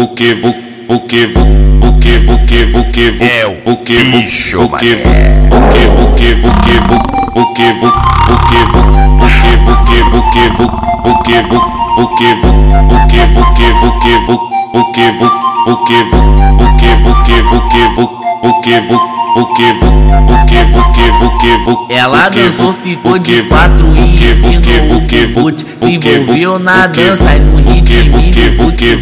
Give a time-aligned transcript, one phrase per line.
[0.00, 0.54] o que bu,
[0.88, 1.40] o que bu,
[1.86, 4.94] o que bu, que bu, que bu, É o o que bu, bicho, o que
[4.96, 5.48] bu, mané.
[5.50, 6.96] o que bu, que bu, que bu,
[7.34, 8.78] o que bu, o que bu,
[9.18, 10.66] o que bu, que bu, que bu,
[11.04, 11.56] o que bu,
[11.98, 12.48] o que bu,
[12.94, 14.34] o que bu, que bu, que bu,
[14.72, 15.26] o que bu,
[15.66, 16.18] o que bu,
[16.58, 18.04] o que bu, que bu, que bu,
[18.42, 18.94] o que bu,
[19.34, 23.86] o que bu, o que bu, que bu, que bu, Ela dançou, ficou de quatro
[23.88, 25.66] o e que bu, que bu, empinou que o bu, boot.
[25.82, 28.96] Se envolveu na o que dança e no o que ritmo bu, que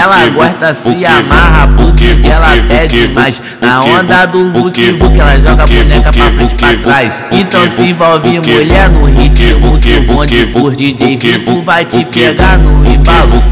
[0.00, 3.40] do Ela gosta se amarra, bu, o book, que bu, ela pede mais.
[3.60, 7.14] Na onda do book, que ela joga a boneca pra frente e pra trás.
[7.30, 11.18] Então se envolve mulher no ritmo o que que o bu, bonde por DJ o
[11.18, 13.42] que Vivo bu, vai te pegar no embalo.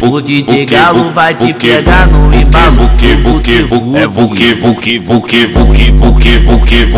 [0.00, 2.90] bu, o DJ Galo vai te pegar no embalo.
[2.98, 3.40] que bu,
[3.96, 5.62] é bu, que bu, que bu, que bu,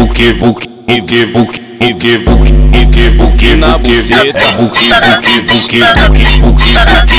[0.09, 6.75] que bu, buque, buque, buque, na buceta, buque, buque, buque, buque, buque,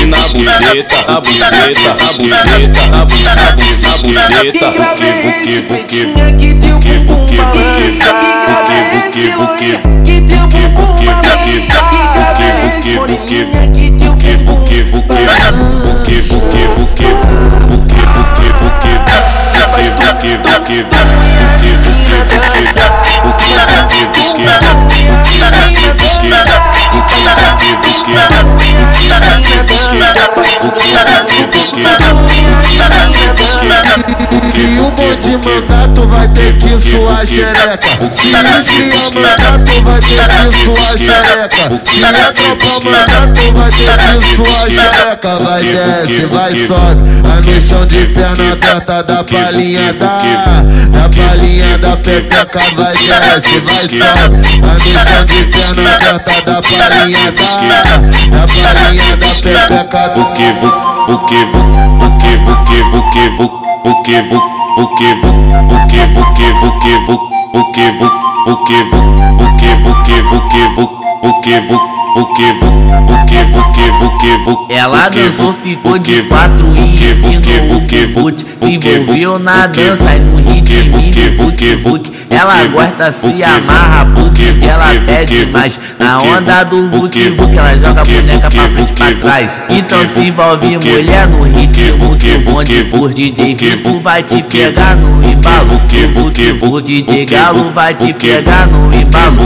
[0.07, 6.95] na buceta, na buceta, na buceta, na buceta, na buceta, buque, buque, buque, buque, buque,
[6.99, 8.10] buque, buque,
[35.51, 37.79] bonde mandato vai ter que suar xereca
[38.13, 44.19] Se o Chia mandato vai ter que suar xereca Se a tropa mandato vai ter
[44.19, 50.21] que suar xereca Vai desce, vai sobe A chão de perna aberta da palhinha da
[50.89, 57.31] Da palhinha da pepeca vai desce, vai sobe A chão de perna aberta da palhinha
[57.31, 57.43] da
[58.37, 60.21] Da palhinha da pepeca do
[64.77, 67.15] o que vo, o que vo, que vo, que vo,
[67.53, 68.07] o que vo,
[68.47, 68.99] o que vo,
[69.37, 70.69] o que vo, que vo, que
[71.23, 71.59] o que
[72.11, 74.73] o que o que que que.
[74.73, 76.95] Ela dançou, ficou de quatro e
[77.35, 78.45] empinou o boot,
[79.39, 80.61] na dança e no ritmo.
[82.41, 85.79] Ela gosta se amarra, book, ela pede mais.
[85.99, 89.51] Na onda do book, book, ela joga a boneca pra frente e pra trás.
[89.69, 95.23] Então se envolve mulher no ritmo que bonde por DJ Vivo vai te pegar no
[95.23, 95.79] embalo.
[96.63, 99.43] o DJ Galo vai te pegar no embalo.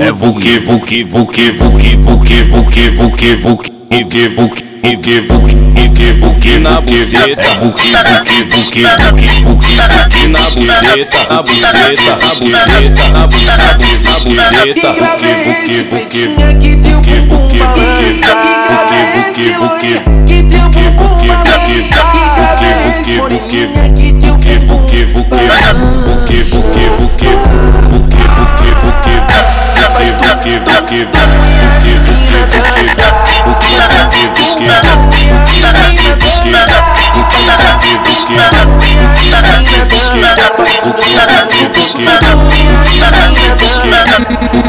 [0.00, 3.70] é buque, buque, buque, buque, buque, buque, buque, buque, buque,
[4.26, 4.28] buque,
[4.90, 7.42] buque, buque, buque, buque, na buque, buceta.
[7.60, 9.76] buque, buque, buque, buque, buque, buque,
[10.28, 14.92] na buceta, na buceta, na buceta, na buceta, na buceta.
[14.92, 15.32] Buque,
[15.90, 17.60] buque, buque, buque, buque,
[18.10, 21.45] esse buque, loirinho que tem o bumbum buque,
[41.96, 43.96] tudo, tudo e a menina dança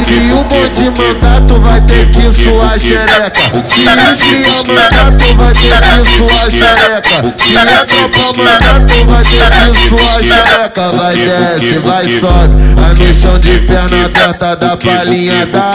[0.09, 6.09] E o bonde mandato vai ter que suar xereca o Chia mandato vai ter que
[6.15, 12.55] suar xereca Se a tropa mandato vai ter que suar xereca Vai desce, vai sobe
[12.77, 15.73] A chão de perna aberta da palhinha da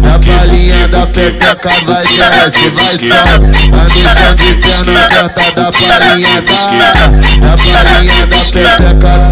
[0.00, 6.42] Da palhinha da pepeca vai desce, vai sobe A chão de perna aberta da palhinha
[6.42, 6.56] da
[7.40, 9.23] Da palhinha da pepeca